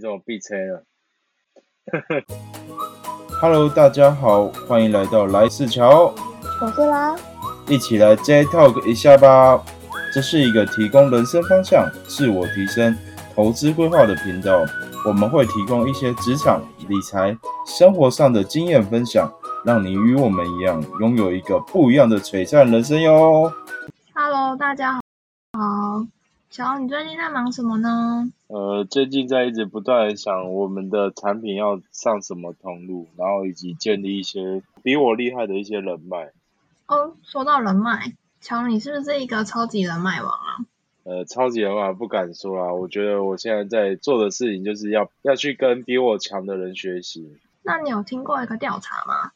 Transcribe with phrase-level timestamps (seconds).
[0.00, 0.82] 这种必车了。
[3.40, 6.14] Hello，大家好，欢迎来到来四桥，
[6.60, 7.14] 我是啦，
[7.68, 9.62] 一起来 J Talk 一下吧。
[10.12, 12.96] 这是一个提供人生方向、自我提升、
[13.34, 14.64] 投资规划的频道。
[15.06, 17.36] 我们会提供一些职场、理财、
[17.66, 19.32] 生活上的经验分享，
[19.64, 23.52] 让你与我们一样，拥有一个不一样的璀璨人生哟。
[24.14, 25.00] Hello，大家好。
[26.50, 28.28] 好，乔，你最近在忙什么呢？
[28.48, 36.32] 呃，最近在一直不断想我们的产品要上什么通路，然后以及建立一些比我厉害的一些人脉。
[36.88, 40.58] 哦，说到人脉，乔，你是不是一个超级人脉王啊？
[41.04, 47.36] 呃，超级人脉不敢说啦，我觉得我现在在做的事情就是要要去跟比我强的人学习。
[47.62, 49.30] 那你有听过一个调查吗？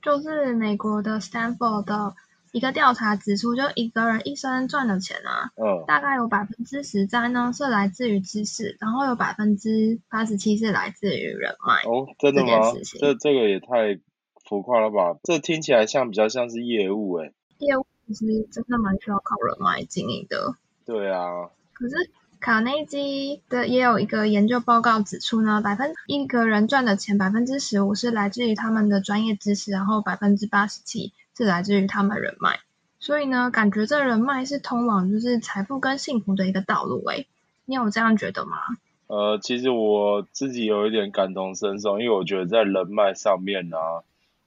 [0.00, 2.14] 就是美国的 Stanford 的
[2.52, 11.88] 一个调查指出，就一个人一生赚的钱啊，嗯，大概有百分之十三呢是来自于知识，然后有百分之八十七是来自于人脉。
[11.90, 14.00] 哦，真的吗这这个也太
[14.48, 15.18] 浮夸了吧？
[15.22, 20.54] 这听起来像比较像是业务诶、业务其实真的蛮需要靠人脉经营的。
[20.84, 21.94] 对啊，可是
[22.40, 32.60] 卡内基的也有一个研究报告指出呢，百分一个人赚的钱百分之十五是来自于他们的专业知识，然后百分之八十七是来自于他们人脉。
[32.98, 37.02] 所以呢，感觉这人脉是通往就是财富跟幸福的一个道路。
[37.06, 37.26] 诶，
[37.64, 38.58] 你有这样觉得吗？
[39.06, 43.78] 呃，其实我自己有一点感同身受，因为我觉得在人脉上面呢、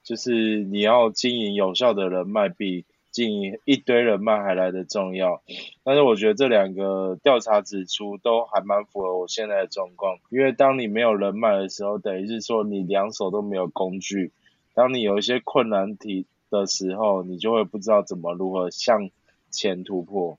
[0.04, 5.42] 就是你要经营有效的人脉，比经营一堆人脉还来得重要。
[5.84, 14.32] 但是我觉得这两个调查指出都还蛮符合我现在的状况，因为当你没有人脉的时候，等于是说你两手都没有工具。
[14.76, 16.26] 当你有一些困难题
[16.60, 19.10] 的时候，你就会不知道怎么如何向
[19.52, 20.38] 前突破。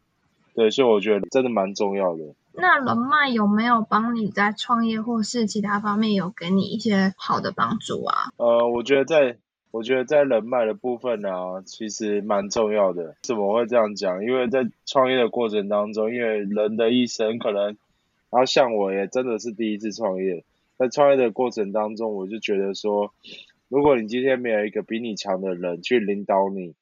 [0.54, 2.22] 对，所以我觉得真的蛮重要的。
[2.52, 8.30] 那人脉有没有帮你在创业或是其他方面有给你一些好的帮助啊？
[8.36, 9.36] 呃，我觉得在，
[9.72, 11.30] 我觉得在人脉的部分呢、
[11.66, 13.16] 其实蛮重要的。
[13.22, 14.22] 怎么会这样讲？
[14.22, 17.76] 因为在创业的过程当中，因为人的一生可能，
[18.30, 20.44] 然后像我也真的是第一次创业，
[20.78, 23.12] 在创业的过程当中，我就觉得说，
[23.68, 26.74] 如果你今天没有一个比你强的人去领导你，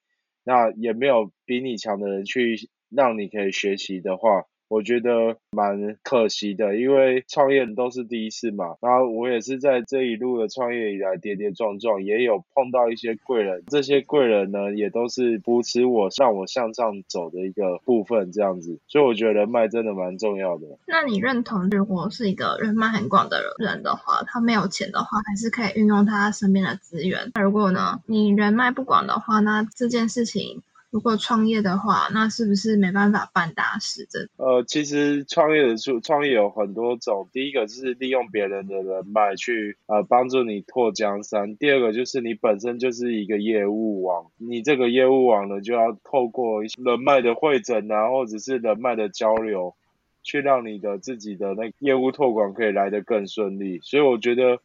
[0.44, 8.76] 那也没有比你强的人去让你可以学习的话，我觉得蛮可惜的，因为创业都是第一次嘛。
[8.80, 18.78] 然后我也是在这一路的创业以来跌跌撞撞，也有碰到一些贵人，这些贵人呢也都是扶持我，让我向上走的一个部分，这样子。
[18.88, 20.66] 所以我觉得人脉真的蛮重要的。
[20.86, 27.30] 那你认同，如果是一个人脉很广的人的话，他没有钱的话，还是可以运用他身边的资源。
[27.34, 30.62] 那如果呢，你人脉不广的话，那这件事情
[30.92, 34.06] 如果创业的话，那是不是没办法办大事？
[34.10, 49.74] 这呃，其实创业的创创业有很多种，第一个就是利用别人的人脉去呃帮助你拓江山，第二个就是你本身就是一个业务网，你这个业务网呢就要透过人脉的会诊啊，或者是人脉的交流，
[50.22, 53.80] 去让你的自己的那业务拓广可以来得更顺利。
[53.82, 54.60] 所以我觉得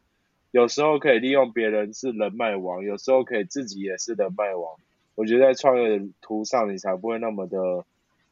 [0.52, 4.76] 有时候可以利用别人是人脉网，有时候可以自己也是人脉网。
[5.18, 7.58] 我觉得在创业的途上，你才不会那么的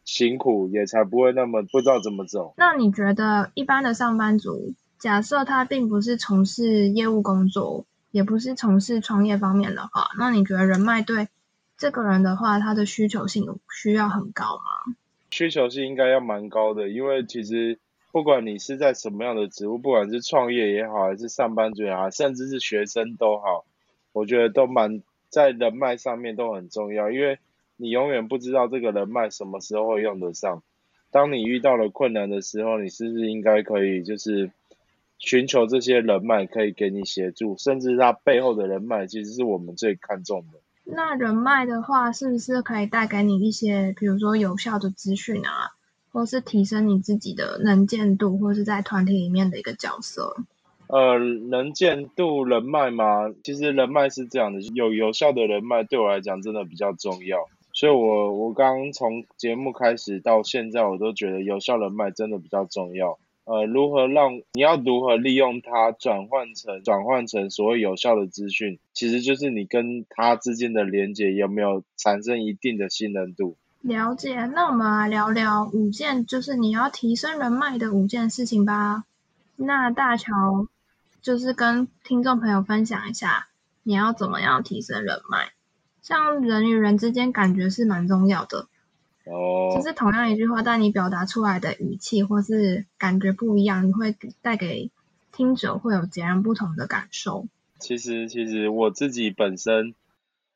[0.04, 2.54] 辛苦，也才不会那么不知道怎么走。
[2.58, 11.28] 那你觉得一般的上班族，假设他并不是从事业务工作，也不是从事创业方面的话，那你觉得人脉对
[11.76, 14.96] 这个人的话，他的需求性需要很高吗？
[15.32, 17.80] 需求性应该要蛮高的，因为其实
[18.12, 23.66] 不管你是在什么样的职务，不管是创业也好，还是上班族也好，甚至是学生都好，
[24.14, 25.02] 我觉得都蛮
[25.36, 27.40] 在人脉上面都很重要，因为
[27.76, 30.64] 你永远不知道这个人脉什么时候会用得上。
[31.12, 34.50] 当你遇到了困难的时候，你是不是应该可以就是
[35.18, 40.60] 寻求这些人脉可以给你协助，甚至他背后的人脉其实是我们最看重的。
[40.86, 45.76] 那人脉的话，是不是可以带给你一些，比如说有效的资讯啊，
[46.14, 50.38] 或是提升你自己的能见度，或是在团体里面的一个角色？
[50.88, 57.48] 呃，能见度人脉吗，其实人脉是这样的，有有效的人脉对我来讲真的比较重要。
[57.74, 63.18] 所以我我刚从节目开始到现在，我都觉得有效人脉真的比较重要。
[63.44, 73.56] 呃，如何让你要如何利用它转换成转换成所谓有效的资讯，其实就是你跟他之间的连接有没有产生一定的信任度。
[73.82, 79.04] 了解，那我们来聊聊五件，就是你要提升人脉的五件事情吧。
[79.58, 80.32] 那大乔
[81.26, 83.48] 就是跟听众朋友分享一下，
[83.82, 85.54] 你要怎么样提升人脉。
[86.04, 88.68] 像人与人之间感觉是蛮重要的，
[89.26, 94.92] 哦就，是同样一句话，但你表达出来的语气或是感觉不一样，你会带给
[95.32, 97.48] 听者会有截然不同的感受。
[97.80, 99.96] 其实，其实我自己本身，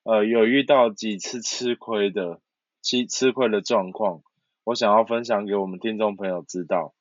[0.04, 2.40] 呃，有遇到几次吃亏的，
[2.84, 4.22] 吃吃亏的状况，
[4.66, 6.94] 我想要分享给我们听众朋友知道。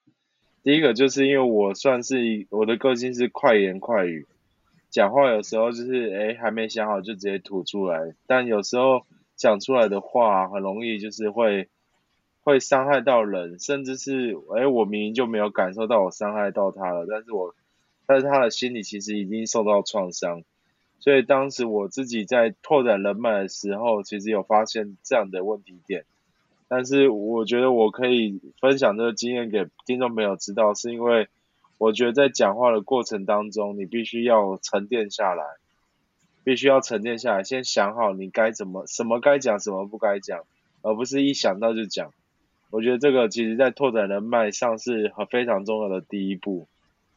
[0.63, 4.27] 第一个就是因为我算是我的个性是快言快语，
[4.91, 9.07] 讲话有时候就是哎还没想好就直接吐出来，但有时候
[9.37, 11.69] 讲出来的话很容易就是会
[12.43, 17.55] 会伤害到人，甚至是哎我明明就没有感受到我伤害到他了，但是我
[18.07, 20.43] 但是他的心里其实已经受到创伤，
[20.99, 26.05] 所以当时我自己在拓展人脉的时候，其实有发现这样的问题点。
[26.69, 31.29] 但是我觉得我可以分享这个经验给听众朋友知道，是因为
[31.79, 35.45] 我觉得在讲话的过程当中，你必须要沉淀下来，
[36.45, 40.45] 必须要沉淀下来，先想好你该怎么什么该讲，什么不该讲，
[40.83, 42.13] 而不是一想到就讲。
[42.71, 46.69] 我觉得这个其实在拓展人脉上是很非常重要的第一步，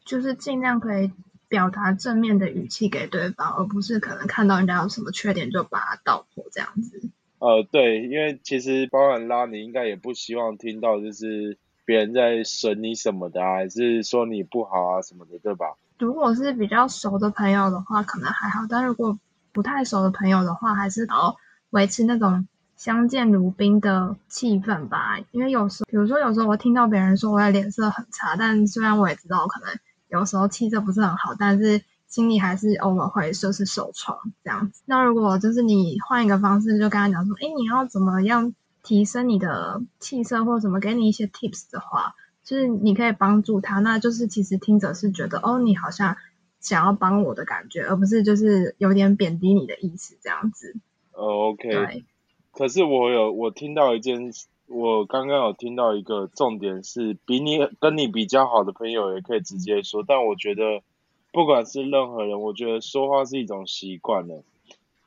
[0.05, 1.11] 就是尽量可以
[1.49, 7.01] 表达正面的语气给对方，而不是可能看到人家有什么缺点就把它道破这样子。
[7.41, 15.73] 呃，对，因为其实包含拉，你应该也不希望听到就是别人在损你什么的啊，还是说你不好啊什么的，对吧？
[15.97, 19.17] 如果是比较熟的朋友的话，可能还好；但如果
[19.51, 21.35] 不太熟的朋友的话，还是要
[21.71, 22.47] 维持那种
[22.77, 25.17] 相见如宾的气氛吧。
[25.31, 29.75] 因为有时，比如说有时候我听到别人说我的脸色很差，但虽然我也知道我可能
[30.09, 31.81] 有时候气色不是很好，但是。
[32.11, 34.83] 心里还是偶尔会说是受创这样子。
[34.85, 38.53] 那如果就是你换一个方式，就跟他讲说，哎，你要怎么样
[38.83, 42.13] 提升你的气色，或者怎么给你一些 tips 的话，
[42.43, 43.79] 就是你可以帮助他。
[43.79, 46.17] 那就是其实听者是觉得，哦，你好像
[46.59, 50.75] 想要帮我的感觉，而不是就是有点贬低你的意思这样子。
[51.13, 52.03] 哦，OK。
[52.51, 54.33] 可是我有我听到一件，
[54.67, 60.83] 我刚刚有听到一个重点是，比你跟你比较好的朋友也可以直接说，但我觉得。
[61.31, 64.43] 不管是任何人，我觉得说话是一种习惯了。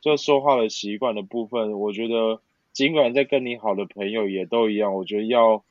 [0.00, 2.41] 就说话的习惯的部分，我觉得
[2.73, 5.62] 尽管在跟你好的朋友也都一样，我觉得要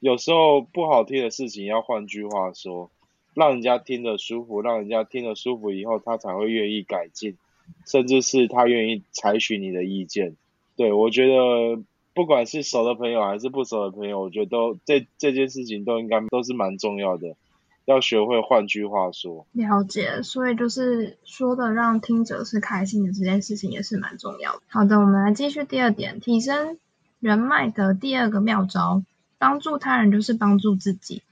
[0.00, 2.90] 有时候不好听的事情要换句话说，
[3.34, 7.36] 让人家听得舒服，让人家听得舒服以后，他才会愿意改进，
[7.86, 10.36] 甚至是他愿意采取你的意见。
[10.76, 11.82] 对我觉得
[12.14, 17.36] 不管是熟的朋友还是不熟的朋友，我觉得都这这件事情都应该都是蛮重要的。
[17.84, 24.62] 要学会换句话说，了解，所以就是说的让听者是开心的这件事情也是蛮重要的。
[24.68, 26.78] 好的，我们来继续第二点，提升
[27.18, 29.02] 人脉的第二个妙招，
[29.38, 31.22] 帮助他人就是帮助自己。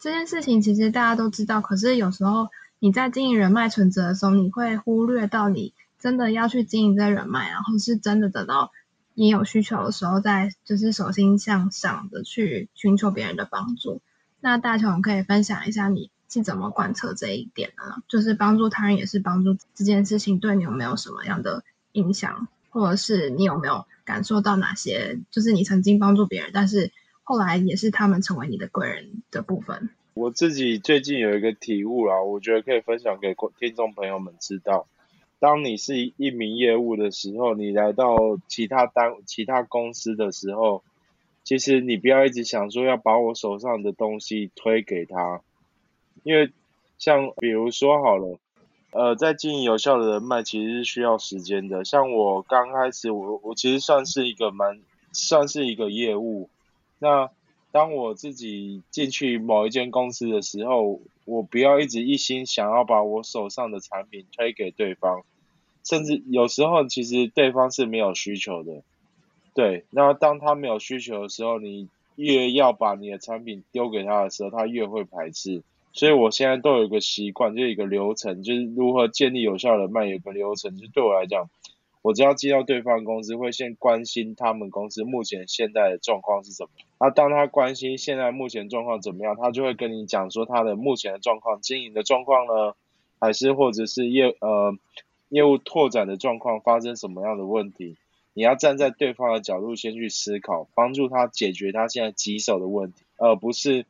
[0.00, 2.48] 这件事情其实大家都知道，可是有时候
[2.78, 8.72] 你在经营人脉存折的时候，你会忽略到你真的要去经营这人脉，然后是真的得到
[9.14, 14.00] 你有需求的时候，再就是手心向上的去寻求别人的帮助。
[14.40, 18.02] 那大雄可以分享一下你是怎么贯彻这一点呢？
[18.08, 26.90] 就是帮助他人也是帮助这件事情，对你有没有什么样的影响，或者是你有没有感受到哪些，就是你曾经帮助别人，但是
[27.22, 29.90] 后来也是他们成为你的贵人的部分。
[30.14, 34.86] 我自己最近有一个体悟啦，我觉得可以分享给听众朋友们知道。
[35.38, 38.16] 当你是一名业务的时候，你来到
[38.48, 40.82] 其他单其他公司的时候。
[41.50, 45.40] 其实你不要一直想说要把我手上的东西推给他，
[46.22, 46.52] 因为
[46.96, 48.38] 像比如说好了，
[48.92, 51.84] 呃，在经营有效的人脉其实是需要时间的。
[51.84, 54.78] 像我刚开始，我我其实算是一个蛮
[55.10, 56.48] 算是一个业务。
[57.00, 57.28] 那
[57.72, 65.24] 当我自己进去某一间公司的时候，我不要一直一心想要把我手上的产品推给对方，
[65.82, 68.84] 甚至有时候其实对方是没有需求的。
[69.54, 75.62] 对，那当他没有需求的时候，你越要把你的产品丢给他的时候，他越会排斥。
[75.92, 80.76] 所以我现在都有一个习惯，就一个流程，就是如何建立有效人脉，有个流程。
[80.76, 81.50] 就对我来讲，
[82.00, 86.70] 我只要接到对方公司，会先关心他们公司目前现在的状况是什么。
[87.00, 92.74] 那当他关心现在目前状况怎么样，他就会跟你讲说他的目前的状况、经营的状况呢，
[93.18, 94.72] 还是或者是业呃
[95.28, 97.96] 业务拓展的状况发生什么样的问题。
[98.32, 103.84] 你要站在对方的角度先去思考，帮助他解决他现在棘手的问题，而不是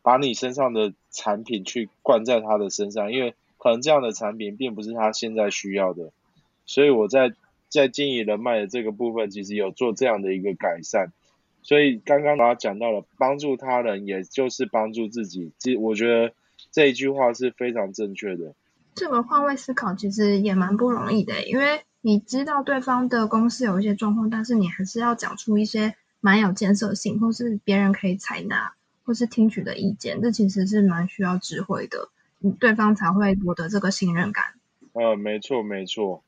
[0.00, 6.10] 把你身上的产品去灌在他的身上，因为可能这样的产品并不是他现在需要的。
[6.64, 7.32] 所以我在
[7.68, 11.12] 在经营人脉的这个部分，其实有做这样的一个改善。
[11.62, 16.32] 所以刚刚他讲到了帮助他人，也就是帮助自己，其实我觉得
[16.70, 18.54] 这一句话是非常正确的。
[18.94, 21.82] 这个换位思考其实也蛮不容易的，因为。
[22.04, 32.08] 你知道对方的公司有一些状况，但是你还是要讲出一些蛮有建设性，或是别人可以采纳或是听取的意见，这其实是蛮需要智慧的。
[32.40, 34.46] 你对方才会获得这个信任感。
[34.94, 36.24] 呃，没错没错。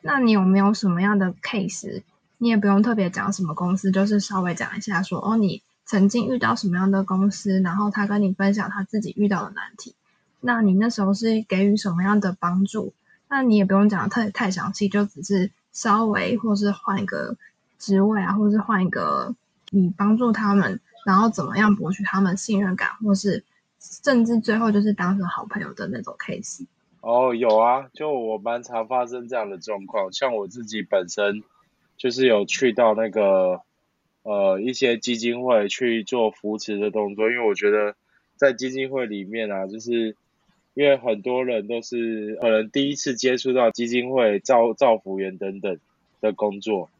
[0.00, 2.02] 那你有没有什么样的 case？
[2.38, 9.94] 你也不用特别讲什么公司，就是稍微讲一下说，哦，你曾经遇到什么样的公司，然后他跟你分享他自己遇到的难题，
[10.40, 12.94] 那你那时候是给予什么样的帮助？
[13.34, 17.36] 那你也不用讲的太太详细，就只是稍微或是换一个
[17.80, 19.34] 职位啊，或是换一个
[19.70, 23.42] 你帮助他们，然后怎么样博取他们信任感，或是
[23.80, 26.64] 甚至最后就是当成好朋友的那种 case。
[27.00, 31.42] 哦，有啊，就我蛮常发生这样的状况，像我自己本身
[31.96, 33.62] 就是有去到那个
[34.22, 37.96] 呃一些基金会去做扶持的动作，因为我觉得
[38.36, 40.14] 在基金会里面啊，就是
[40.74, 45.78] 因为很多人都是可能第一次接触到基金会造造福员等等
[46.20, 46.90] 的工作，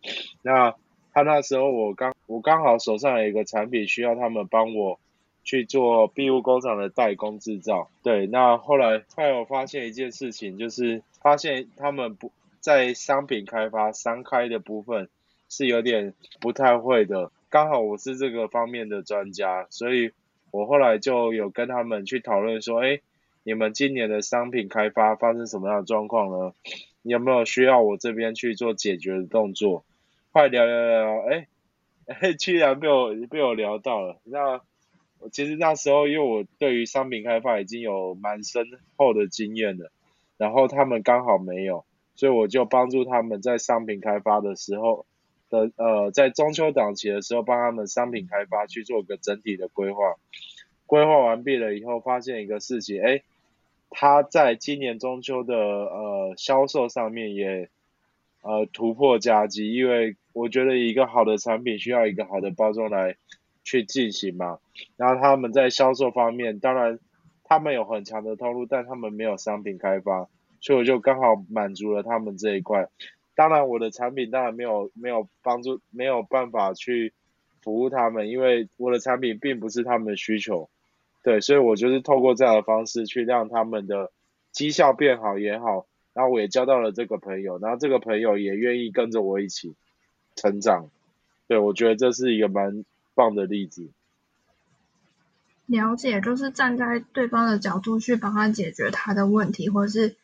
[0.42, 0.74] 那
[1.12, 4.98] 他那时候我刚我刚好手上有一个产品需要他们帮我。
[5.46, 15.10] 去做庇护工厂的代工制造，对，那后来后来我发现一件事情，就是发现他们不在商品开发商开的部分
[15.50, 20.12] 是有点不太会的，刚好我是这个方面的专家，所以
[20.50, 23.00] 我后来就有跟他们去讨论说，哎，
[23.44, 26.52] 你们今年的商品开发发生什么样的状况呢？
[27.02, 29.84] 你有没有需要我这边去做解决的动作？
[30.32, 31.46] 快聊聊聊，哎
[32.06, 34.60] 哎，居然被我被我聊到了，那。
[35.32, 39.90] 其实那时候，因为我对于商品开发已经有蛮深厚的经验了，
[40.36, 45.06] 然后他们刚好没有，所以我就帮助他们在商品开发的时候
[45.48, 50.16] 的呃，在中秋档期的时候帮他们商品开发去做个整体的规划。
[50.84, 53.22] 规划完毕了以后，发现一个事情，哎，
[53.94, 57.70] 他在今年中秋的呃销售上面也
[58.42, 63.16] 呃突破佳绩，因为我觉得一个好的产品需要一个好的包装来。
[63.66, 64.58] 去进行嘛，
[64.98, 66.98] 然后他们在销售方面，当然
[67.44, 70.28] 他们有很强的通路，但他们没有商品开发，
[70.60, 72.90] 所以我就刚好满足了他们这一块。
[73.34, 77.14] 当然我的产品当然没有没有帮助，没有办法去
[77.62, 80.68] 服务他们，因为我的产品并不是他们的需求。
[81.24, 84.12] 对，所以我就是透过这样的方式去让他们的
[84.52, 89.74] 绩效变好也好，然后我也交到了这个朋友，然后这个朋友也愿意跟着我一起
[90.36, 90.88] 成长。
[91.48, 92.84] 对，我觉得这是一个蛮。
[93.16, 93.90] 棒的例子，
[95.66, 100.16] 了解就是站在对方的角度去帮他解决他的问题，或是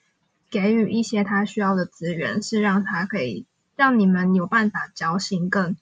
[0.50, 5.76] 给予一些他需要的资源，是让他可以让你们有办法交心，更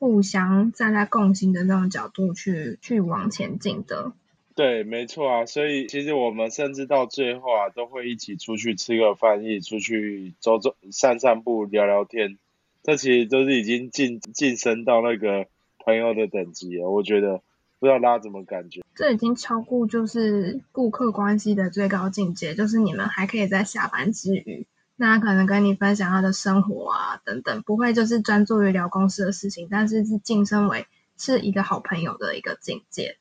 [0.00, 4.10] 互相站在共心的那种角度去去往前进的。
[4.58, 12.38] 对，没错啊，所以其实我们甚至到最后啊，都会一起出去吃个饭，一起出去走走、散散步、聊聊天，
[12.82, 15.46] 这其实都是已经晋晋升到那个。
[15.84, 17.40] 朋友的等级了，我觉得
[17.78, 18.82] 不知道大家怎么感觉。
[18.94, 30.86] 这已经超过就是顾客关系的最高境界，就是你们还可以在下班之余，那可能跟你分享他的生活啊等等，不会就是专注于聊公司的事情，但是是晋升为
[31.16, 33.16] 是一个好朋友的一个境界，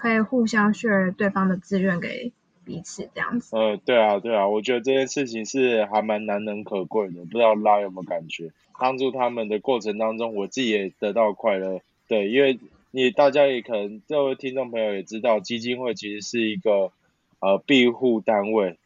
[0.00, 2.32] 可以互相 share 对方的资源给
[2.64, 3.54] 彼此这样子。
[3.54, 8.50] 呃，对啊，对啊，我觉得这件事情是还蛮难能可贵的，不知道拉有没有感觉？
[8.78, 11.82] 帮助他们的过程当中，我自己也得到快乐。
[12.08, 12.58] 对，因为
[12.92, 16.92] 你大家也可能各位听众朋友也知道，基金会其实是一个
[17.40, 18.78] 呃庇护单位。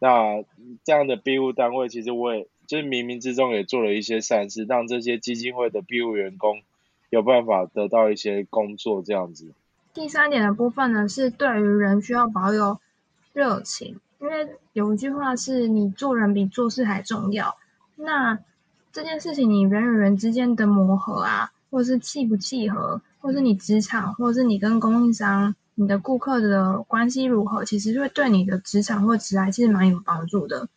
[0.00, 0.42] 那
[0.82, 6.60] 这样的庇护单位，其实我也就是冥冥之中也做了一些善事，让这些基金会的庇护员工
[7.08, 9.52] 有办法得到一些工作这样子。
[10.00, 12.80] 第三点的部分呢，是对于人需要保有
[13.34, 17.54] 热情，因为有一句话是你做人比做事还重要。
[17.96, 18.38] 那
[18.92, 21.52] 这件事情，你人与人之间的磨合啊。
[21.70, 30.68] 或是契不契合，或是你职场，或是你跟供应商、你的顾客的关系如何，其实会对你的职场或职来其实蛮有帮助的。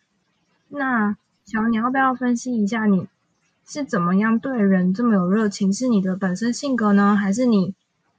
[0.69, 3.07] 那小你要不要分析一下，你
[3.65, 5.73] 是怎么样对人这么有热情？
[5.73, 7.73] 是你的本身性格呢，还是你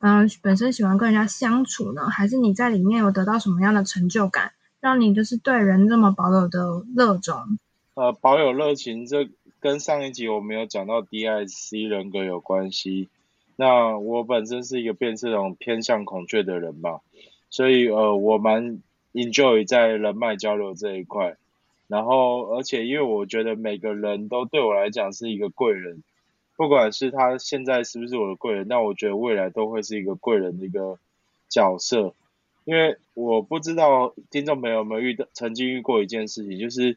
[0.07, 2.11] 嗯本身喜欢跟人家相处呢？
[2.11, 7.35] 还是你在里面有得到什么样的成就感，让你就是对人这么保有的热衷？
[7.95, 9.31] 呃，保有热情这。
[9.61, 13.09] 跟上一集我们有讲到 DIC 人格有关系，
[13.57, 17.01] 那我本身是一个变这种偏向孔雀的人嘛，
[17.49, 18.83] 所以呃我蛮
[19.15, 21.39] enjoy 在人脉交流这一块，
[21.89, 26.03] 然后而且因为我觉得每个人都对我来讲是一个贵人，
[26.57, 30.99] 不管是他现在是不是我的贵人，那我觉得未来都会是一个贵人的一个
[31.49, 32.15] 角色，
[32.65, 36.97] 因为我不知道听众朋友有没有遇到曾经遇过一件事情，就是。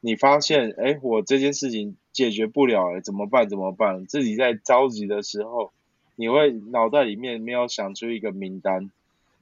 [0.00, 3.48] 你发现，哎，我这件事情解决不了，哎，怎么办？
[3.48, 4.06] 怎么办？
[4.06, 5.72] 自己在着急的时候，
[6.14, 8.92] 你会脑袋里面没有想出一个名单，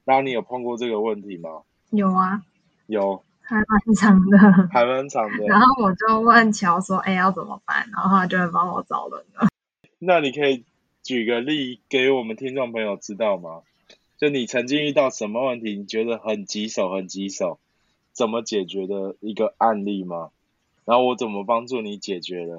[0.06, 1.60] 然后你有碰过这个问题吗？
[1.90, 2.42] 有啊，
[2.86, 4.38] 有，还蛮长的。
[4.72, 5.44] 还蛮长的。
[5.48, 9.48] 然后我就问乔说：“哎，要怎么办？”然后他就会帮我找人了。
[9.98, 10.64] 那你可以
[11.02, 13.62] 举个例给我们听众朋友知道吗？
[14.18, 17.58] 就你曾经遇到什么问题，你觉得很棘手、很棘手，
[18.12, 20.30] 怎么解决的一个案例吗？
[20.84, 22.56] 然后我怎么帮助你解决的？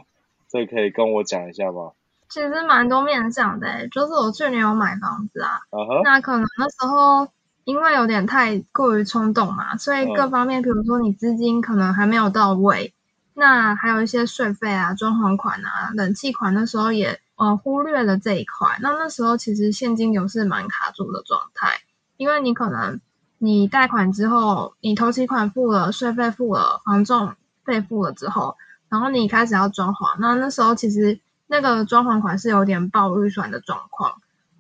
[0.50, 1.92] 这可以跟我讲一下吗？
[2.30, 5.62] 其实蛮多面向的，就是我去年有买房子啊，
[6.04, 7.26] 那可能那时候
[7.68, 12.94] 因为有点太过于冲动嘛，所以各方面，比如说你资金可能还没有到位，
[13.34, 18.78] 那还有一些税费啊、装潢款啊、冷气款，那时候也呃忽略了这一块。
[18.82, 21.82] 那那时候其实现金流是蛮卡住的状态，
[22.16, 23.02] 因为你可能
[23.38, 28.56] 你贷款之后，你头期款付了，税费付了，房仲费付了之后，
[28.88, 31.20] 然后你开始要装潢，那那时候其实。
[31.50, 34.16] 那个装潢款是有点爆预算的状况。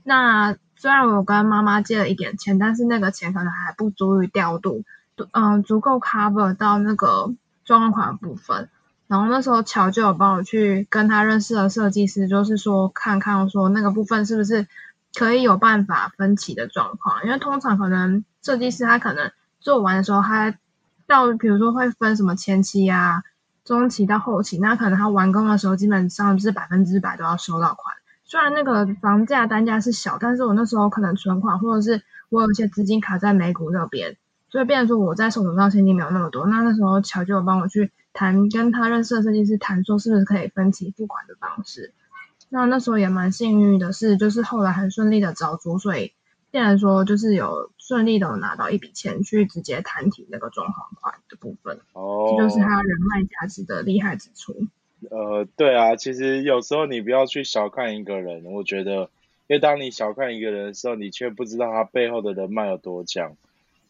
[0.05, 4.83] 那虽然我跟妈妈借了一点钱，但是那个钱可能还不足以调度，
[5.31, 7.33] 嗯，足够 cover 到那个
[7.65, 8.69] 装潢款部分。
[9.07, 14.67] 然后那时候乔就有帮我去跟他认识的设计师，就是说看看说那个部分是不是
[15.13, 17.25] 可以有办法分期的状况。
[17.25, 20.53] 因为通常可能设计师他可能做完的时候，他
[21.07, 23.23] 到比如说会分什么前期啊。
[23.65, 27.97] 中期到后期，那可能他完工的时候，基本上是百分之百都要收到款。
[28.27, 34.17] 虽然那个房价单价是小，但是我那时候可能存款或者是我有一些资金卡在美股那边，
[34.49, 36.45] 所以变成说我在手头上现金没有那么多。
[36.45, 41.93] 那那时候乔就有帮我去谈，跟他认识的设计师谈，说是不是可以分期付款的方式。
[42.49, 46.13] 那那时候也蛮幸运的是，就是后来很顺利的找租，所以。
[46.49, 54.65] 变然说，就是有顺利的拿到一笔钱去直接谈提那个装潢款的部分，哦，这就是他人脉价值的厉害之处。
[55.09, 59.09] 呃，对啊，其实有时候你不要去小看一个人，我觉得，
[59.47, 63.35] 因为当你小看一个人的时候，你却不知道他背后的人脉有多强。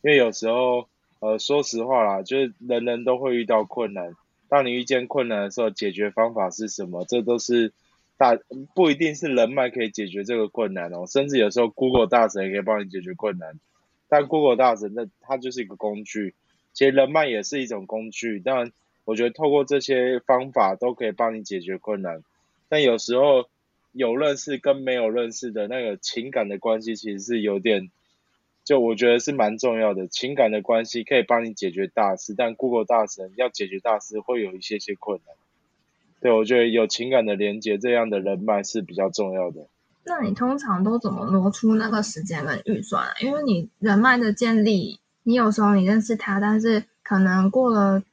[0.01, 0.87] 因为有时候，
[1.19, 4.15] 呃，说实话啦，就是人人都会遇到困难，
[4.49, 7.05] 当你遇见困难的时候，解决方法是什么？
[7.05, 7.73] 这都是。
[8.19, 8.35] 大
[8.73, 13.59] 不一定是人脉可以解决这个困难哦，甚至有时候 Google 大神也可以帮你解决困难。
[14.09, 16.33] 但 Google 大神那它就是一个工具，
[16.73, 18.41] 其实人脉也是一种工具。
[18.43, 18.71] 但
[19.07, 22.23] 我觉得透过这些方法都可以帮你解决困难。
[22.67, 23.47] 但有时候
[23.93, 27.89] 有认识跟没有认识的那个情感的关系其实是有点，
[28.65, 30.07] 就我觉得是蛮重要的。
[30.07, 35.35] 情感的关系可以帮你解决大事，但 Google 大神要解决大事会有一些些困难。
[36.19, 39.67] 对，我觉得有情感的连接，这样的人脉是比较重要的。
[40.03, 43.07] 那你通常都怎么挪出那个时间跟预算？
[43.21, 48.03] 因为你人脉的建立，你有时候你认识他，但是可能过了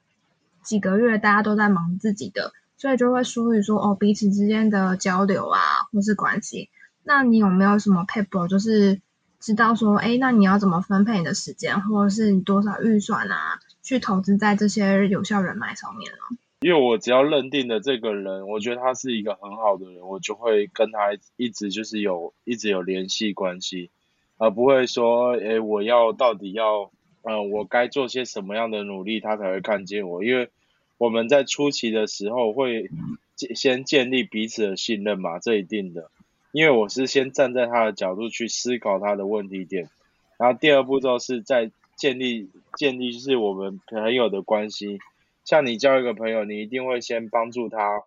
[0.65, 5.61] 几个月，大家都在忙自己的，所以就会疏于说哦彼此之间的交流啊，
[5.93, 6.71] 或是关系。
[7.05, 9.01] 那你有没有什么 paper，就是
[9.39, 16.39] 知道说，哎，那你要怎么分配你的时间，或者是你多少预算啊，去投资在这些有效人脉上面呢？
[16.61, 23.91] 因为我只要认定的这个人，我觉得他是一个很好的人，我就会跟他一直就是有一直有联系关系，
[24.39, 26.91] 而不会说，诶，我要到底要，
[27.25, 30.23] 嗯，我该做些什么样的努力，他才会看见我？
[30.23, 30.51] 因为
[30.99, 32.91] 我们在初期的时候会
[33.37, 36.11] 先建立彼此的信任嘛，这一定的。
[36.53, 39.89] 因为我是先站在他的角度去思考他的问题点，
[40.39, 44.99] 然后第二步骤是在建立建立就是我们朋友的关系。
[45.45, 48.05] 像你交一个朋友，你一定会先帮助他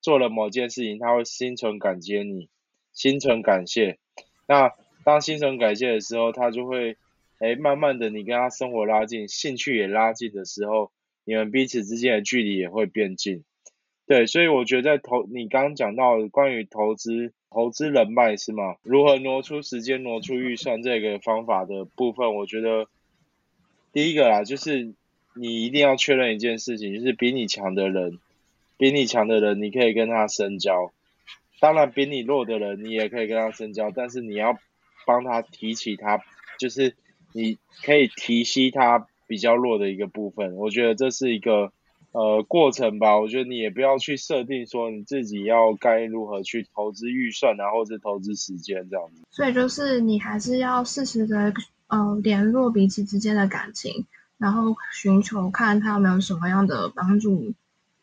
[0.00, 2.48] 做了某件事情，他会心存感激你，
[2.92, 3.98] 心存感谢。
[4.46, 6.96] 那当心存感谢的时候，他就会，
[7.38, 10.90] 哎，慢慢的你跟他生活拉近，兴趣也拉近的时候，
[11.24, 13.44] 你们彼此之间的距离也会变近。
[14.06, 18.76] 对，所以我觉得投你刚刚讲到关于投资投资人脉是吗？
[18.82, 22.88] 如何挪出时间、挪出预算这个方法的部分，我觉得
[23.92, 24.94] 第一个啊，就是。
[25.38, 28.18] 你一定要确认一件事情，就是比你强的人，
[28.78, 30.94] 比你强的人，你可以跟他深交。
[31.60, 34.58] 当然，比你弱的人，你也可以跟他深交，但是你要
[35.04, 36.24] 帮他提起他，
[36.58, 36.96] 就是
[37.36, 40.56] 你可以提息他比较弱的一个部分。
[40.56, 41.70] 我觉得这是一个
[42.12, 43.20] 呃过程吧。
[43.20, 49.22] 我觉得你也不要去设定说你自己要该如何去投资预算，然后是投资时间这样子。
[49.30, 51.52] 所以就是你还是要适时的
[51.88, 54.06] 呃联络彼此之间的感情。
[54.38, 57.54] 然后寻求看他有没有什么样的帮助，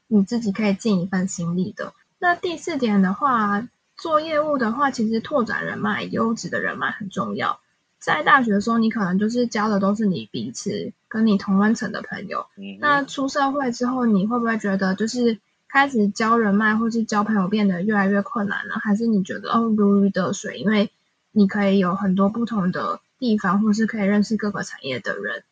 [0.08, 1.94] 你自己可以尽一份心力的。
[2.18, 3.68] 那第四点的话，
[3.98, 7.60] 做业务的话，其实拓展人脉、优质的人脉很重要。
[8.04, 12.46] 在大学的时候，你可能就是交的都是你彼此跟你同温层的朋友。
[12.82, 15.40] 那出社会之后，你会不会觉得就是
[15.70, 18.76] 开始交人脉或是交朋友变得越来越困难了？
[18.84, 20.92] 还是你觉得哦如鱼得水，因为
[21.32, 25.46] 你可以有很多不同的地方，或是可以认识各个产业的人？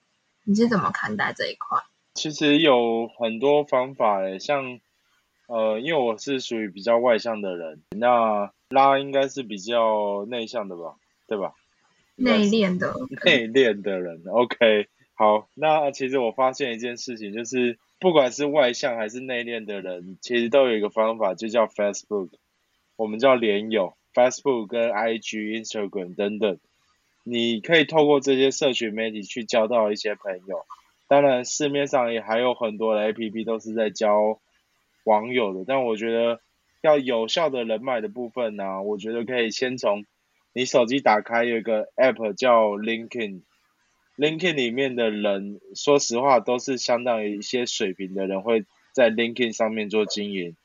[0.44, 1.78] 你是怎么看待这一块？
[2.16, 4.82] 其实有很多方法诶，像
[5.48, 10.96] 呃，因为我是属于比较外向的人，那拉应该是比较内向的吧，
[11.28, 11.54] 对吧？
[12.24, 12.94] 内敛的，
[13.26, 14.22] 内敛的人。
[14.30, 22.30] OK，好，那其实我发现一件事情，就是不管是外向还是内敛的人，其实都有一个方法，就叫 Facebook，
[22.96, 26.60] 我们叫连友，Facebook 跟 IG、Instagram 等等，
[27.24, 30.66] 你可以透过这些社群媒体去交到一些朋友。
[31.08, 34.40] 当然，市面上也还有很多的 APP 都是在交
[35.04, 36.40] 网友的，但我觉得
[36.82, 40.06] 要有效的人脉的部分呢，我觉得可以先从。
[40.54, 50.56] 你手机打开有一个 app 叫 LinkedIn，LinkedIn 里面的人，说实话都是相当于一些水平的人会在 LinkedIn 上面做经营。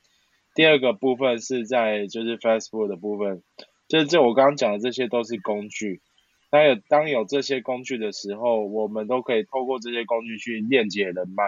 [0.55, 3.43] 第二个部分是在就是 Facebook 的部分，
[3.87, 6.01] 就是这我刚刚讲的这些都是工具。
[6.49, 11.43] 当有当有这些工具的时候，我们都可以透过这些工具去链接人脉。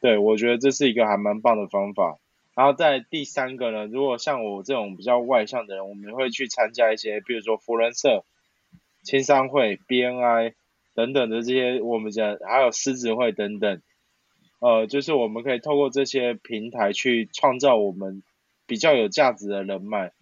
[0.00, 2.18] 对我觉得这是一个还蛮棒的方法。
[2.54, 8.24] 然后在第三个呢，如果像我这种比较外向的人，我们会去参加一些，比如说福人社、
[9.02, 10.54] 青商会、BNI
[10.94, 13.80] 等等的这些，我们讲还有狮子会等等，
[14.58, 18.22] 呃，就是我们可以透过这些平台去创造我们
[18.66, 20.12] 比较有价值的人脉。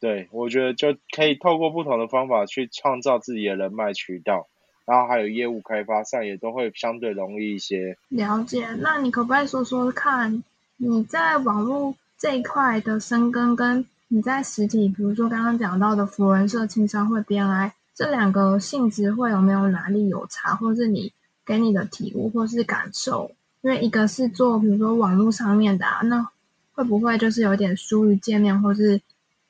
[0.00, 4.48] 对我觉得就可以透过不同的方法去创造自己的人脉渠道，
[4.84, 7.96] 然后还有业务开发上也都会相对容易一些。
[8.10, 10.44] 了解，那你可不可以说说看？
[10.76, 21.12] 你在网络这一块的深耕，跟你在实体，比如说刚刚讲到的福人社、青商会、BNI 这两个性质，会有没有哪里有差，或是你
[21.46, 23.30] 给你的体悟或是感受？
[23.62, 26.28] 因为一个是做比如说网络上面的，那
[26.74, 29.00] 会不会就是有点疏于见面，或是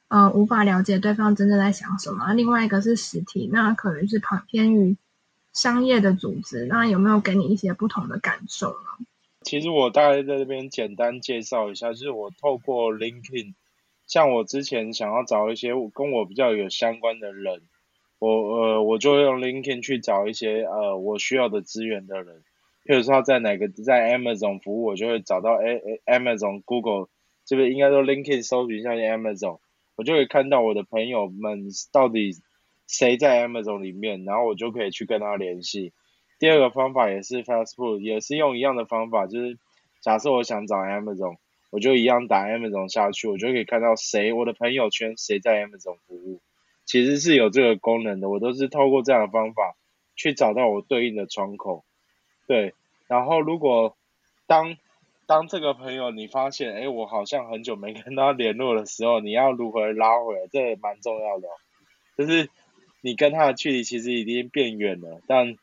[0.09, 2.35] 呃无法了解对方真正在想什么？
[2.35, 4.97] 另外一个是实体，那可能是旁偏于
[5.53, 9.07] 商业的组织，那有没有给你一些不同的感受呢？
[9.45, 13.55] 其实我大概在这边简单介绍一下，就是我透过 LinkedIn，
[14.07, 17.63] 像我之前想要找一些跟我比较有相关的人，
[18.19, 22.43] 我呃我就用 LinkedIn 去找一些呃我需要的资源的人，
[22.85, 27.09] 譬如说在哪个在 Amazon 服务，我就会找到 A Amazon Google
[27.45, 29.59] 这边应该说 LinkedIn 搜寻一下 Amazon，
[29.97, 32.33] 我就会看到我的朋友们到底
[32.87, 35.93] 谁在 Amazon 里面，然后我就可以去跟他联系。
[36.39, 39.59] 第二个方法也是 Facebook，也是用一样的方法，就是
[40.01, 41.37] 假设我想找 Amazon，
[41.71, 46.41] 我就一样打 Amazon 下去，我就可以看到谁我的朋友圈谁在 Amazon 服务，
[46.85, 49.77] 其实是有这个功能的，我都是透过这样的方法
[50.17, 51.85] 去找到我对应的窗口。
[52.47, 52.75] 对，
[53.09, 53.97] 然后如果
[54.47, 54.77] 当
[55.27, 61.49] 当这个朋友你发现，哎，我好像很久没跟他联络的时候，你要如何拉回来，这也蛮重要的，
[62.19, 62.51] 就是
[63.01, 65.57] 你跟他的距离其实已经变远了，但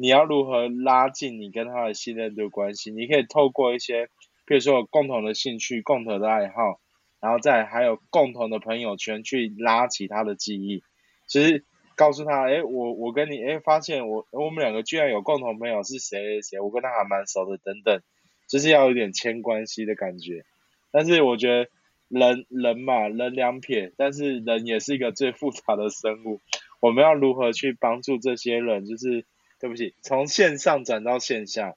[0.00, 2.90] 你要如何拉近你跟他的信任度关系？
[2.90, 4.06] 你可以透过一些，
[4.46, 6.80] 比如说有共同的兴趣、共同的爱好，
[7.20, 10.82] 然后再还有共同的朋友圈去拉起他的记忆。
[11.26, 18.00] 其实告诉他，哎，我我跟你，哎，发现我我们两个居然有共同朋友是谁谁谁，我跟他还蛮熟的，等等，
[18.48, 20.44] 就是要有点牵关系的感觉。
[20.90, 21.70] 但是我觉得
[22.08, 26.40] 人人嘛，人两撇，但是人也是一个最复杂的生物。
[26.80, 28.86] 我们要如何去帮助这些人？
[28.86, 29.26] 就是。
[29.60, 31.76] 对不起，从线上转到线下，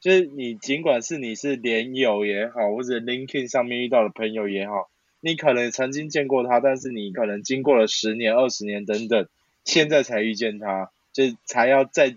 [0.00, 4.90] 就是你尽管是你是连友也好，或者 LinkedIn 上面遇到的朋友也好，
[5.20, 9.28] 你可能曾经见过他，但是你可能经过了十年、二十年等等，
[9.64, 12.16] 现在才遇见他，就才要再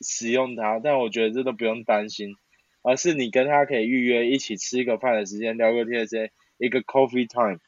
[0.00, 0.80] 使用他。
[0.82, 2.36] 但我觉得这都不用担心，
[2.80, 7.60] 而是你跟他可以预约一起吃一个饭的时间，聊个天的时间，一个 coffee time。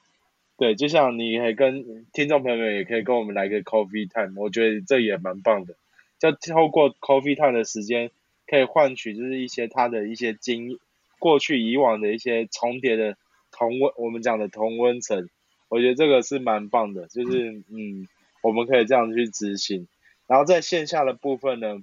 [0.57, 5.75] 对，就像你可以跟听众朋友们也可以跟我们来个 coffee time，我觉得这也蛮棒的。
[6.23, 8.13] 就透过 coffee time 的时间，
[8.47, 10.79] 可以换取就是一些他的一些经
[11.19, 13.17] 过去以往的一些重叠的
[13.51, 15.29] 同温，我们讲的同温层，
[15.69, 18.07] 我觉得这个是蛮棒的，就是嗯，
[18.41, 19.89] 我们可以这样去执行。
[20.29, 21.79] 然后在线下的部分呢，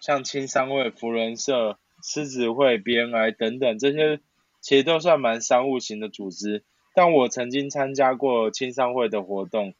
[0.00, 4.18] 像青商会、福人社、狮子会、BNI 等等这些，
[4.62, 6.64] 其实都算蛮商务型的组织。
[6.94, 9.74] 但我曾经参加过青商会的活动，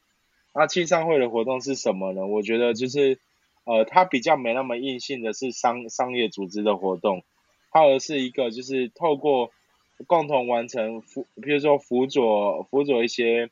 [0.54, 2.26] 那青商会的活动是什么呢？
[2.26, 3.18] 我觉得就是。
[3.64, 7.24] 呃，它比较没那么硬性的是商商业组织的活动，
[7.70, 9.50] 它而是一个就是透过
[10.06, 13.48] 共同完成辅，比如说辅佐辅佐一些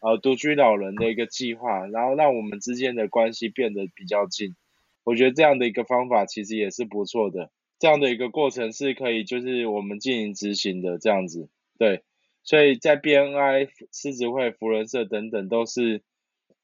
[0.00, 4.56] 呃独居老人的一个计划，然后让我们之间的关系变得比较近。
[5.04, 11.48] 我觉得这样的一个方法其实也是不错的，这样的一个过程是可以就是我们进行执行的这样子，
[11.78, 12.02] 对，
[12.42, 16.02] 所以在 BNI、狮子会、福人社等等都是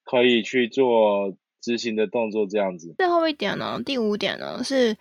[0.03, 1.37] 可以去做。
[1.61, 2.95] 执行的动作这样子。
[2.99, 4.97] 最后一点呢，第五点呢是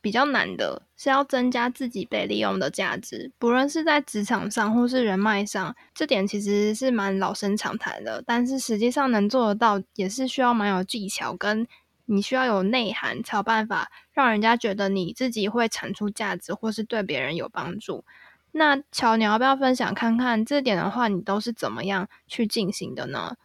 [0.00, 8.22] 比较难的是要增加自己被利用的价值，不论是在职场上或是人脉上，这点其实是蛮老生常谈的。
[8.26, 11.66] 但是实际上能做得到，也是需要蛮有技巧，跟
[12.06, 18.04] 你需要有内涵，才有办法让人家觉得你自己会产出价值，或是对别人有帮助。
[18.50, 23.36] 那乔，你要不要分享看看这点的话，你都是怎么样去进行的呢？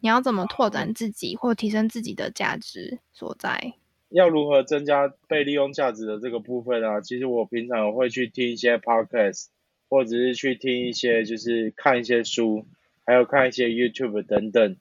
[0.00, 3.74] 你要怎么拓展自己或提升自己的价值所在？
[4.10, 7.00] 要如何增加被利用价值的这个部分啊？
[7.00, 9.48] 其实我平常会去听一些 podcast，
[9.88, 12.64] 或者是去听一些，就是看一些书，
[13.04, 14.76] 还有看一些 YouTube 等等，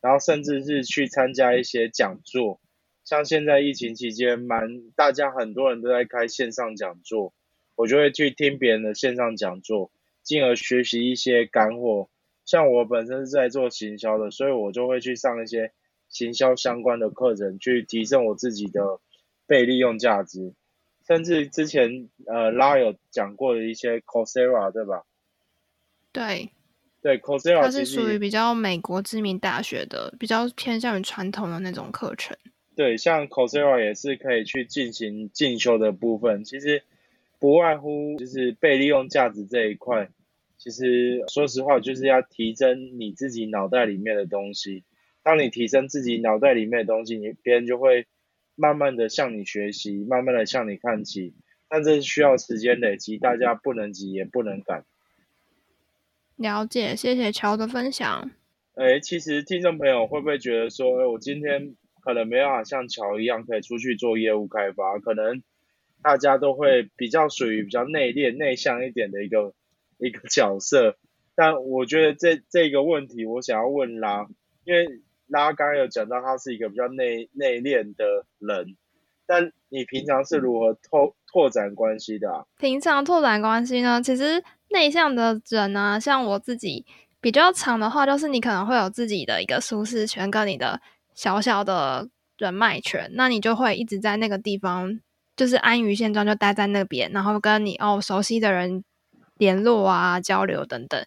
[0.00, 2.58] 然后甚至是去参加一些讲座。
[3.04, 7.34] 像现在疫情期间，蛮大家很多人都在开线上讲座，
[7.74, 9.90] 我就会去听别人的线上讲座，
[10.22, 12.08] 进而学习一些干货。
[12.50, 15.72] 像我本身是在做行销的，所以我就会去上一些。
[16.12, 18.98] 行销相关的课程，去提升我自己的
[19.46, 20.54] 被利用价值，
[21.06, 25.04] 甚至之前呃拉有讲过的一些 Coursera，对吧？
[26.10, 26.50] 对，
[27.00, 32.36] 对 Coursera，它是属于比较美国知名大学的，比较偏向于传统的那种课程。
[32.74, 36.82] 对，像 Coursera 也是可以去进行进修的部分，其实
[37.38, 40.10] 不外乎就是被利用价值这一块。
[40.60, 44.84] 其实说实话，就是要提升你自己脑袋里面的东西。
[45.22, 48.06] 当你提升自己脑袋里面的东西，你别人就会
[48.56, 51.32] 慢慢的向你学习，慢慢的向你看齐。
[51.66, 54.84] 但这是需要时间累积，大家不能急也不能赶。
[56.36, 58.30] 了解，谢谢乔的分享。
[58.74, 65.42] 哎，其实听众朋友会不会觉得说，哎，我今天可能没办法像乔一样可以出去做业务开发，可能
[66.02, 69.54] 大家都会比较属于比较内敛、内向一点的一个
[70.00, 70.96] 一个角色。
[71.34, 74.26] 但我觉得这这个问题，我想要问拉，
[74.64, 75.02] 因为。
[75.32, 78.76] 拉刚刚有讲到，他是一个比较内内敛的人，
[79.26, 82.48] 但你平常是如何拓拓展关系的？
[82.58, 84.02] 平常拓展关系呢？
[84.02, 86.84] 其实内向的人呢，像我自己
[87.20, 90.80] 比较长的话，就是你可能会有自己的一个舒适圈，跟你的
[91.14, 94.98] 小小的人脉圈，那你就会一直在那个地方，
[95.36, 98.82] 就是安于现状，就待在那边，然后跟你哦熟悉的人
[99.40, 101.04] 联络啊、交流等等。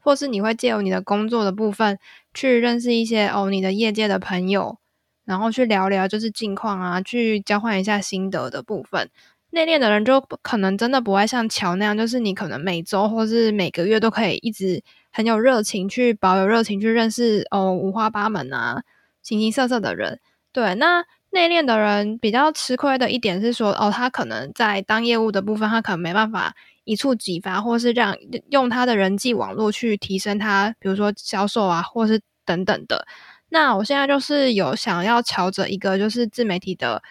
[0.00, 1.98] 或是你会借由你的工作的部分
[2.32, 4.78] 去认识一些哦你的业界的朋友，
[5.24, 9.10] 然后去聊聊就是近况啊，去交换一下心得的部分。
[9.50, 18.82] 内敛的人就可能真的不会像乔那样，就是你可能每周或是每个月都可以一直很有热情去保有热情去认识哦五花八门啊
[19.22, 20.20] 形形色色的人。
[20.52, 21.04] 对，那
[21.38, 26.54] 内敛的人比较吃亏的一点是说哦他可能在当业务的部分，他可能没办法。
[26.84, 28.16] 一触即发，或是让
[28.48, 33.06] 用他的人际网络去提升他，比如说销售啊，或是等等的。
[33.50, 37.02] 那我现在就是有想要朝着一个就是自媒体的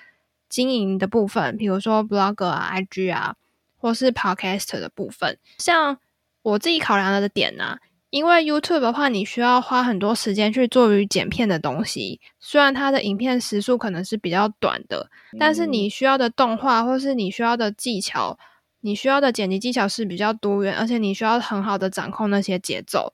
[0.50, 3.36] 经营的部分，比如说 blog 啊、IG 啊，
[3.78, 5.38] 或是 podcast 的部分。
[5.60, 6.00] 像
[6.42, 7.78] 我自己考量的点呢，
[8.18, 18.40] 因为 YouTube 的话，你需要花很多时间去做于剪片的东西，虽然它的影片时速可能是比较短的，但是你需要的动画或是你需要的技巧。
[18.82, 23.12] 你需要的剪辑技巧是比较多元，而且你需要很好的掌控那些节奏，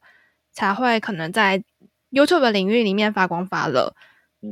[0.51, 1.63] 才会可能在
[2.11, 3.95] YouTube 的领域里面发光发热。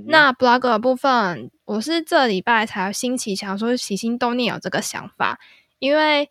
[0.08, 5.38] 那 Blog 的部分，我是这礼拜才兴起想说起心动念有这个想法，
[5.80, 6.30] 因为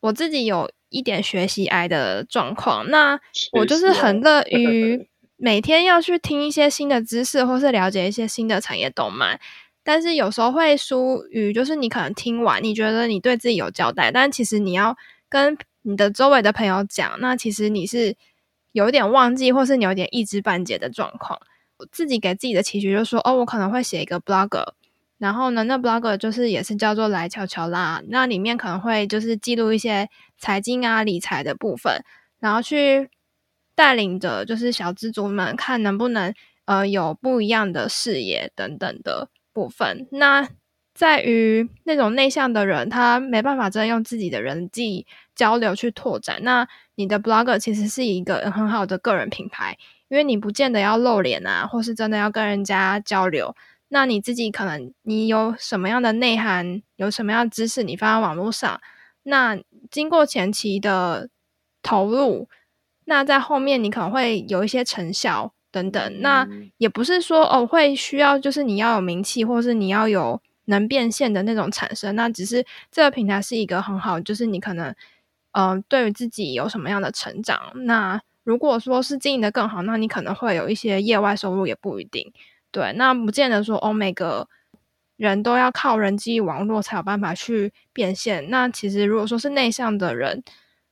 [0.00, 3.18] 我自己有一点学习癌的状况，那
[3.52, 9.40] 我就是很乐 于每天要去听一些新的知识，或是了解一些新的产业动漫。
[9.82, 14.96] 但是有时候会疏于，就是你可能听完，你觉得你对自己有交代，但其实你要
[15.28, 18.14] 跟你的周围的朋友讲，那其实你是
[18.70, 21.40] 有点忘记，或是你有点一知半解的状况。
[21.78, 24.68] 我自己给自己的期许就是说，哦，我可能会写一个 blog，
[25.22, 32.02] 然后呢，那 blog 就是也是叫做来悄悄啦，那里面可能会就是记录一些财经啊、理财的部分，
[32.40, 33.08] 然后去
[33.76, 39.28] 带领着就是小资族们看能不能呃有不一样的视野等等的。
[39.54, 40.48] 部分，那
[40.94, 46.38] 在于那种内向的人，他没办法真的用自己的人际交流去拓展。
[46.42, 49.76] 那你的 blogger 其实是一个很好的个人品牌，
[50.08, 53.54] 因为你不见得要露脸啊，或是真的要跟人家交流。
[53.92, 58.80] 那你自己可能你有什么样的内涵，有什么样的知识，你放在网络上，
[59.24, 59.58] 那
[59.90, 61.28] 经过前期的
[61.82, 62.48] 投入，
[63.04, 65.52] 那在后面你可能会有一些成效。
[65.72, 72.14] 等等，那也不是说哦会需要，就是你要有名气，或是你要有能变现的那种产生。
[72.14, 74.94] 那只是这个平台是一个很好，就是你可能，
[75.52, 77.72] 嗯，对于自己有什么样的成长。
[77.86, 82.30] 那如果说是经营的更好，那你可能会有一些业外收入，也不一定。
[82.72, 84.48] 对，那不见得说哦每个
[85.16, 88.48] 人都要靠人际网络才有办法去变现。
[88.50, 90.42] 那其实如果说是内向的人，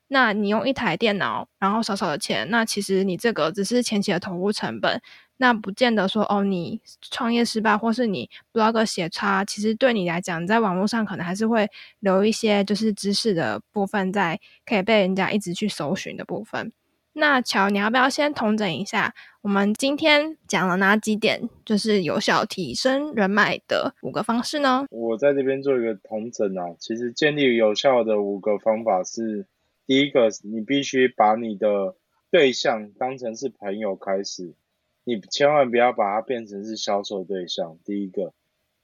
[0.08, 5.00] 那你用一台电脑，然后少少的钱，那其实你这个只是前期的投入成本，
[5.38, 11.68] 那不见得说哦，你创业失败或是你 blog 写差，其实对你来讲，在网络上可能还是会
[12.00, 16.72] 留一些就是知识的部分在，可以被人家一直去搜寻的部分。
[17.12, 24.86] 那乔，你要不要先统整一下，我们今天讲了哪几点，就是有效提升人脉的五个方式呢？
[24.90, 29.44] 我在这边做一个统整啊，其实建立有效的五个方法是：
[29.86, 31.96] 第一个，你必须把你的
[32.30, 34.54] 对象当成是朋友开始，
[35.02, 37.76] 你千万不要把它变成是销售对象。
[37.84, 38.32] 第一个，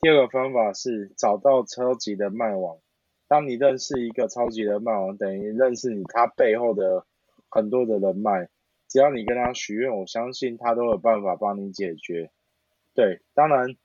[0.01, 2.79] 第二个方法是找到超级的卖网。
[3.29, 7.07] 当你认识一个超级的卖网，等于认识你他背后的。
[7.57, 8.51] 很多的人脉，
[8.87, 12.31] 只要你跟他许愿，我相信他都有办法帮你解决。
[12.95, 13.77] 对，当然，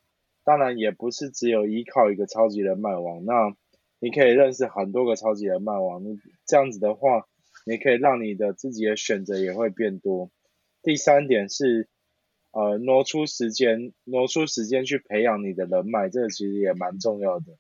[0.43, 3.55] 当然也不是只有依靠一个超级人脉网，那
[3.99, 6.03] 你可以认识很多个超级人脉网。
[6.03, 7.27] 你这样子的话，
[7.65, 10.29] 你可以让你的自己的选择也会变多。
[10.83, 11.87] 第三点是，
[12.51, 17.53] 呃，挪出时间，挪出时间去培养你的人脉，这个其实也蛮重要的，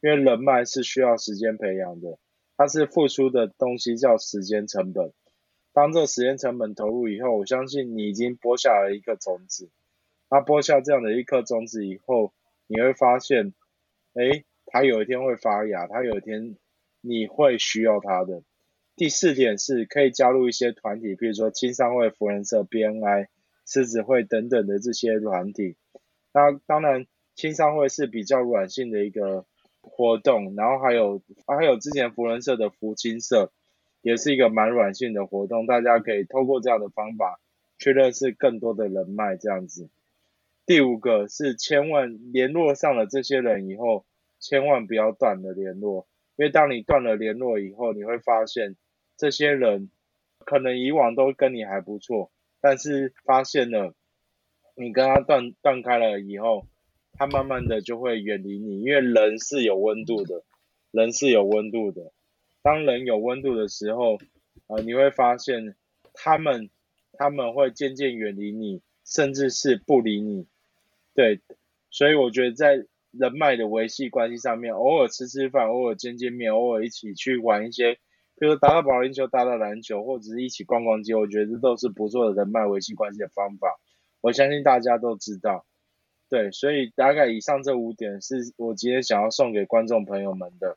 [0.00, 2.18] 因为人脉是需要时间培养的，
[2.56, 5.12] 它是付出的东西叫时间成本。
[5.78, 9.70] 当这个时间成本投入以后，我相信你已经播下了一颗种子。
[10.28, 12.32] 那播下这样的一颗种子以后，
[12.66, 13.54] 你会发现，
[14.14, 16.56] 哎，它有一天会发芽，它有一天
[17.00, 18.42] 你会需要它的。
[18.96, 23.28] 第四点是可以加入一些团体，比如说青商会、福人社、BNI、
[23.64, 25.76] 狮子会等等的这些团体。
[26.32, 29.46] 那当然，青商会是比较软性的一个
[29.80, 33.52] 活动，然后还有还有之前福人社的福青社。
[34.08, 37.38] 也是一个蛮软性的活动，大家可以透过这样的方法
[37.78, 39.90] 去认识更多的人脉，这样子。
[40.64, 44.06] 第五个是千万联络上了这些人以后，
[44.40, 48.76] 千万不要断了联络，因为当你断了联络以后，你会发现
[49.18, 49.90] 这些人
[50.38, 53.94] 可能以往都跟你还不错，但是发现了
[54.74, 56.66] 你跟他断断开了以后，
[57.12, 60.44] 他慢慢的就会远离你，因为人是有温度的，
[60.92, 62.10] 人是有温度的。
[62.68, 64.18] 当人有温度的时候，
[64.66, 65.74] 呃，你会发现
[66.12, 66.68] 他们
[67.14, 70.46] 他们会渐渐远离你，甚至是不理你。
[71.14, 71.40] 对，
[71.88, 77.94] 所以我觉得在人脉的维系关系上面，偶尔吃吃饭，偶尔见见面，偶尔一起去玩一些，
[78.38, 83.80] 比如打打保龄球、打打篮球，或者是一起逛逛街，我觉得这都是不错的人脉维系关系的方法。
[84.20, 85.64] 我相信大家都知道。
[86.28, 90.76] 对，所以大概以上这五点是我今天想要送给观众朋友们的。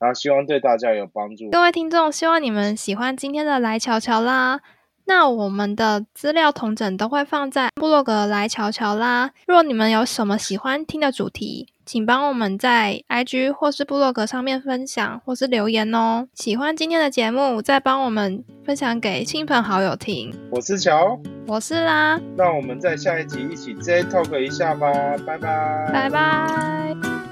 [0.00, 1.48] 啊，希望对大家有帮助。
[1.50, 4.60] 各位听众，希望你们喜欢今天的来瞧瞧啦。
[5.06, 9.30] 那我们的资料同整都会放在部落格来瞧瞧啦。
[9.46, 16.28] 若你们有什么喜欢听的主题，请帮我们在 IG 或是部落格上面分享或是留言哦。
[16.34, 20.32] 喜欢今天的节目，再帮我们分享给亲朋好友听。
[20.52, 22.20] 我是乔，我是啦。
[22.36, 24.92] 那我们在下一集一起 J talk 一下吧，
[25.26, 27.29] 拜拜，拜拜。